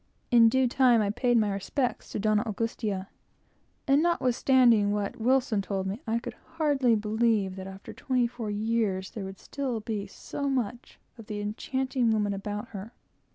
In 0.31 0.49
due 0.49 0.67
time 0.67 0.99
I 0.99 1.11
paid 1.11 1.37
my 1.37 1.51
respects 1.51 2.09
to 2.09 2.19
Doña 2.19 2.43
Augustia, 2.47 3.07
and 3.87 4.01
notwithstanding 4.01 4.91
what 4.93 5.17
Wilson 5.21 5.61
told 5.61 5.85
me, 5.85 6.01
I 6.07 6.17
could 6.17 6.33
hardly 6.57 6.95
believe 6.95 7.55
that 7.55 7.67
after 7.67 7.93
twenty 7.93 8.25
four 8.25 8.49
years 8.49 9.11
there 9.11 9.25
would 9.25 9.37
still 9.37 9.79
be 9.79 10.07
so 10.07 10.49
much 10.49 10.99
of 11.19 11.27
the 11.27 11.39
enchanting 11.39 12.09
woman 12.09 12.33
about 12.33 12.69
her. 12.69 12.93